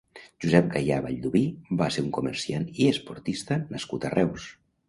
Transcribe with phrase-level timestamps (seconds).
[0.45, 1.43] Josep Gaya Vallduví
[1.83, 4.53] va ser un comerciant i esportista nascut a Reus.